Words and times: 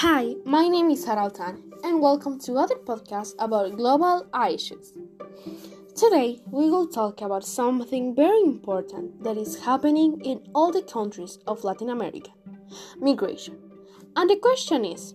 Hi, 0.00 0.36
my 0.44 0.68
name 0.68 0.90
is 0.90 1.04
Haraltan, 1.04 1.56
and 1.82 2.00
welcome 2.00 2.38
to 2.42 2.52
other 2.54 2.76
podcast 2.76 3.34
about 3.40 3.76
global 3.76 4.28
issues. 4.48 4.92
Today, 5.96 6.38
we 6.52 6.70
will 6.70 6.86
talk 6.86 7.20
about 7.20 7.44
something 7.44 8.14
very 8.14 8.42
important 8.42 9.24
that 9.24 9.36
is 9.36 9.58
happening 9.58 10.20
in 10.20 10.48
all 10.54 10.70
the 10.70 10.82
countries 10.82 11.40
of 11.48 11.64
Latin 11.64 11.90
America 11.90 12.30
migration. 13.00 13.58
And 14.14 14.30
the 14.30 14.36
question 14.36 14.84
is 14.84 15.14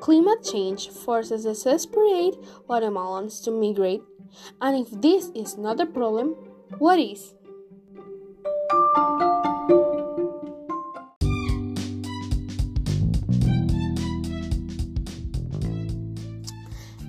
climate 0.00 0.44
change 0.44 0.90
forces 0.90 1.42
desperate 1.42 2.36
Guatemalans 2.68 3.42
to 3.42 3.50
migrate, 3.50 4.02
and 4.60 4.86
if 4.86 5.00
this 5.02 5.32
is 5.34 5.58
not 5.58 5.80
a 5.80 5.86
problem, 5.86 6.36
what 6.78 7.00
is? 7.00 7.34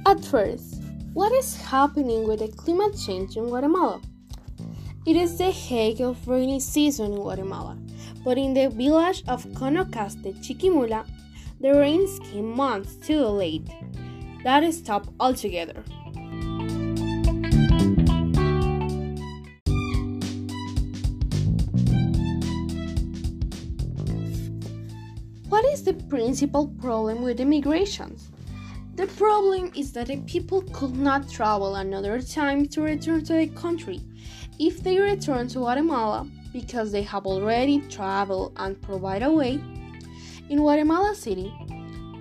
At 0.06 0.24
first, 0.26 0.82
what 1.14 1.32
is 1.32 1.56
happening 1.56 2.28
with 2.28 2.40
the 2.40 2.50
climate 2.50 2.98
change 2.98 3.38
in 3.38 3.46
Guatemala? 3.48 4.02
It 5.08 5.16
is 5.16 5.38
the 5.38 5.52
height 5.52 6.02
of 6.02 6.28
rainy 6.28 6.60
season 6.60 7.14
in 7.14 7.20
Guatemala, 7.20 7.78
but 8.26 8.38
in 8.38 8.54
the 8.54 8.70
village 8.70 9.24
of 9.30 9.46
Conocaste, 9.54 10.36
Chiquimula, 10.44 11.06
the 11.62 11.74
rains 11.74 12.20
came 12.20 12.54
months 12.54 12.96
too 12.98 13.22
late. 13.22 13.68
That 14.44 14.72
stopped 14.74 15.10
altogether. 15.22 15.84
What 25.48 25.64
is 25.66 25.84
the 25.84 25.94
principal 26.10 26.68
problem 26.82 27.22
with 27.22 27.40
immigrations? 27.40 28.30
The 28.96 29.08
problem 29.08 29.72
is 29.76 29.92
that 29.94 30.08
the 30.08 30.18
people 30.22 30.62
could 30.72 30.96
not 30.96 31.28
travel 31.28 31.76
another 31.78 32.22
time 32.22 32.68
to 32.68 32.82
return 32.84 33.24
to 33.26 33.34
the 33.34 33.48
country. 33.48 34.02
If 34.60 34.84
they 34.84 35.00
return 35.00 35.48
to 35.50 35.60
Guatemala 35.60 36.30
because 36.52 36.92
they 36.92 37.02
have 37.02 37.26
already 37.26 37.82
traveled 37.90 38.54
and 38.58 38.80
provide 38.80 39.24
a 39.24 39.32
way, 39.32 39.60
in 40.50 40.60
Guatemala 40.60 41.16
City, 41.16 41.52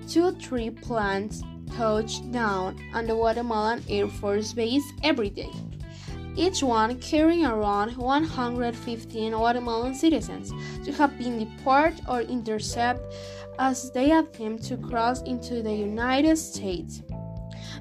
two 0.08 0.24
or 0.24 0.32
three 0.32 0.70
planes 0.70 1.42
touch 1.76 2.30
down 2.30 2.78
on 2.94 3.06
the 3.06 3.14
Guatemalan 3.14 3.84
Air 3.90 4.08
Force 4.08 4.54
Base 4.54 4.84
every 5.02 5.28
day, 5.28 5.50
each 6.36 6.62
one 6.62 6.98
carrying 6.98 7.44
around 7.44 7.96
115 7.96 9.32
Guatemalan 9.32 9.94
citizens 9.94 10.52
to 10.84 10.92
have 10.92 11.16
been 11.18 11.38
deported 11.38 12.00
or 12.08 12.22
intercepted 12.22 13.06
as 13.58 13.90
they 13.92 14.12
attempt 14.12 14.64
to 14.64 14.76
cross 14.76 15.22
into 15.22 15.62
the 15.62 15.72
United 15.72 16.36
States. 16.36 17.02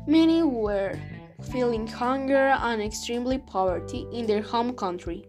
Many 0.07 0.43
were 0.43 0.99
feeling 1.51 1.87
hunger 1.87 2.55
and 2.61 2.81
extremely 2.81 3.37
poverty 3.37 4.07
in 4.11 4.27
their 4.27 4.41
home 4.41 4.73
country. 4.73 5.25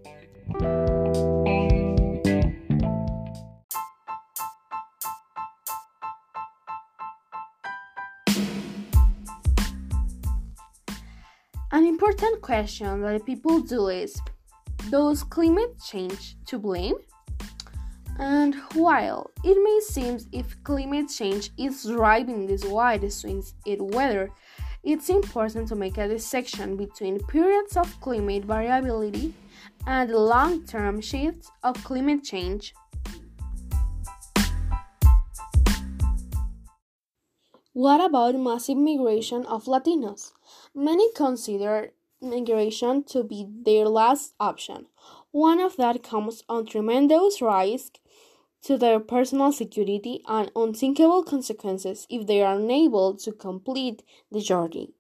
An 11.75 11.87
important 11.87 12.43
question 12.43 13.01
that 13.01 13.25
people 13.25 13.61
do 13.61 13.89
is 13.89 14.21
Does 14.91 15.23
climate 15.23 15.81
change 15.83 16.37
to 16.45 16.59
blame? 16.59 16.97
And 18.19 18.55
while 18.75 19.31
it 19.43 19.57
may 19.57 19.81
seem 19.81 20.19
if 20.33 20.63
climate 20.65 21.09
change 21.09 21.49
is 21.57 21.85
driving 21.85 22.47
these 22.47 22.67
wide 22.67 23.11
swings 23.11 23.55
in 23.65 23.87
weather, 23.87 24.31
it's 24.85 25.09
important 25.09 25.67
to 25.69 25.75
make 25.75 25.97
a 25.97 26.07
distinction 26.07 26.77
between 26.77 27.19
periods 27.21 27.79
of 27.79 27.99
climate 28.03 28.45
variability 28.45 29.33
and 29.87 30.11
long 30.11 30.67
term 30.67 31.01
shifts 31.01 31.51
of 31.63 31.83
climate 31.85 32.23
change. 32.23 32.75
What 37.73 38.05
about 38.05 38.35
massive 38.35 38.77
migration 38.77 39.47
of 39.47 39.65
Latinos? 39.65 40.33
Many 40.75 41.13
consider 41.13 41.93
migration 42.23 43.05
to 43.05 43.23
be 43.23 43.47
their 43.47 43.87
last 43.87 44.33
option. 44.41 44.87
One 45.31 45.61
of 45.61 45.77
that 45.77 46.03
comes 46.03 46.45
on 46.49 46.65
tremendous 46.65 47.43
risk 47.43 47.99
to 48.63 48.79
their 48.79 48.99
personal 48.99 49.53
security 49.53 50.23
and 50.27 50.51
unthinkable 50.57 51.25
consequences 51.25 52.07
if 52.09 52.27
they 52.27 52.41
are 52.41 52.57
unable 52.57 53.15
to 53.17 53.33
complete 53.33 54.03
the 54.31 54.41
journey. 54.41 54.95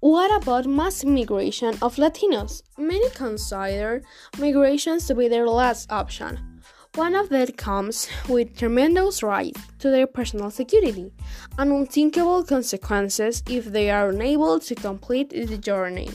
What 0.00 0.42
about 0.42 0.66
mass 0.66 1.04
migration 1.04 1.78
of 1.80 1.96
Latinos? 1.96 2.62
Many 2.76 3.10
consider 3.10 4.02
migrations 4.38 5.06
to 5.06 5.14
be 5.14 5.28
their 5.28 5.48
last 5.48 5.90
option. 5.92 6.55
One 6.96 7.14
of 7.14 7.28
them 7.28 7.48
comes 7.48 8.08
with 8.26 8.56
tremendous 8.56 9.22
risk 9.22 9.60
to 9.80 9.90
their 9.90 10.06
personal 10.06 10.50
security 10.50 11.12
and 11.58 11.70
unthinkable 11.70 12.42
consequences 12.42 13.42
if 13.50 13.66
they 13.66 13.90
are 13.90 14.08
unable 14.08 14.58
to 14.60 14.74
complete 14.74 15.28
the 15.28 15.58
journey. 15.58 16.08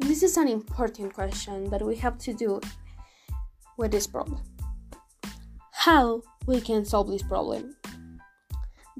This 0.00 0.22
is 0.22 0.36
an 0.36 0.48
important 0.48 1.14
question 1.14 1.70
that 1.70 1.80
we 1.80 1.96
have 1.96 2.18
to 2.18 2.34
do 2.34 2.60
with 3.78 3.92
this 3.92 4.06
problem. 4.06 4.42
How 5.72 6.20
we 6.46 6.60
can 6.60 6.84
solve 6.84 7.08
this 7.08 7.22
problem? 7.22 7.77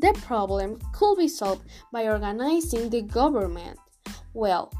The 0.00 0.12
problem 0.22 0.78
could 0.92 1.16
be 1.16 1.26
solved 1.26 1.64
by 1.92 2.06
organizing 2.06 2.88
the 2.88 3.02
government 3.02 3.80
well 4.32 4.72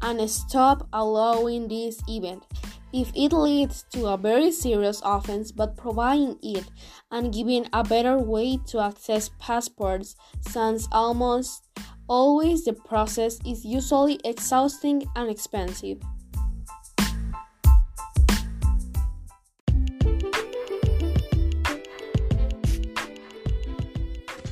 and 0.00 0.18
stop 0.30 0.88
allowing 0.90 1.68
this 1.68 2.00
event 2.08 2.44
if 2.90 3.12
it 3.14 3.34
leads 3.34 3.84
to 3.92 4.06
a 4.06 4.16
very 4.16 4.50
serious 4.50 5.02
offense 5.04 5.52
but 5.52 5.76
providing 5.76 6.38
it 6.42 6.64
and 7.10 7.30
giving 7.30 7.66
a 7.74 7.84
better 7.84 8.16
way 8.16 8.56
to 8.68 8.80
access 8.80 9.28
passports 9.38 10.16
since 10.40 10.88
almost 10.92 11.68
always 12.08 12.64
the 12.64 12.72
process 12.72 13.38
is 13.44 13.66
usually 13.66 14.18
exhausting 14.24 15.04
and 15.14 15.28
expensive. 15.28 16.00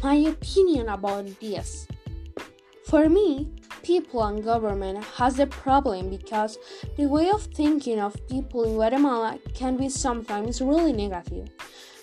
My 0.02 0.14
opinion 0.14 0.88
about 0.88 1.26
this. 1.40 1.86
For 2.86 3.08
me, 3.08 3.50
people 3.82 4.22
and 4.24 4.42
government 4.42 5.04
has 5.16 5.38
a 5.38 5.46
problem 5.46 6.10
because 6.10 6.58
the 6.96 7.06
way 7.06 7.30
of 7.30 7.42
thinking 7.42 8.00
of 8.00 8.14
people 8.28 8.64
in 8.64 8.74
Guatemala 8.74 9.38
can 9.54 9.76
be 9.76 9.88
sometimes 9.88 10.60
really 10.60 10.92
negative 10.92 11.48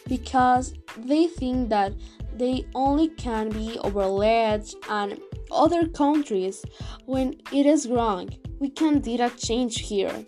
because 0.07 0.73
they 0.97 1.27
think 1.27 1.69
that 1.69 1.93
they 2.33 2.65
only 2.73 3.09
can 3.09 3.49
be 3.49 3.77
overlaid 3.79 4.63
on 4.89 5.17
other 5.51 5.87
countries 5.87 6.63
when 7.05 7.35
it 7.51 7.65
is 7.65 7.87
wrong. 7.87 8.29
We 8.59 8.69
can 8.69 8.99
do 8.99 9.21
a 9.21 9.29
change 9.29 9.79
here. 9.81 10.25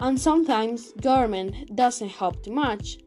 And 0.00 0.20
sometimes 0.20 0.92
government 1.00 1.74
doesn't 1.74 2.10
help 2.10 2.44
too 2.44 2.52
much. 2.52 2.98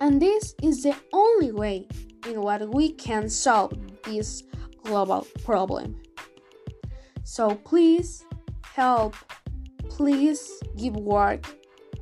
And 0.00 0.20
this 0.20 0.54
is 0.62 0.82
the 0.82 0.96
only 1.12 1.52
way 1.52 1.86
in 2.26 2.40
what 2.40 2.68
we 2.68 2.92
can 2.92 3.28
solve 3.28 3.72
this 4.04 4.42
global 4.82 5.26
problem. 5.44 6.00
So 7.24 7.54
please 7.54 8.24
help, 8.62 9.16
please 9.88 10.62
give 10.76 10.96
work, 10.96 11.46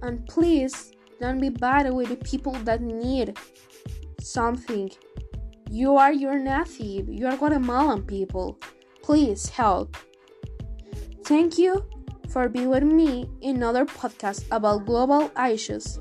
and 0.03 0.27
please 0.27 0.93
don't 1.21 1.41
be 1.41 1.49
bad 1.49 1.93
with 1.93 2.09
the 2.09 2.17
people 2.17 2.53
that 2.65 2.81
need 2.81 3.39
something. 4.21 4.91
You 5.71 5.97
are 5.97 6.13
your 6.13 6.39
native, 6.39 7.09
you 7.09 7.27
are 7.27 7.37
Guatemalan 7.37 8.03
people. 8.03 8.59
Please 9.03 9.49
help. 9.49 9.97
Thank 11.25 11.59
you 11.59 11.85
for 12.29 12.49
being 12.49 12.69
with 12.69 12.83
me 12.83 13.29
in 13.41 13.57
another 13.57 13.85
podcast 13.85 14.45
about 14.51 14.87
global 14.87 15.31
issues. 15.39 15.99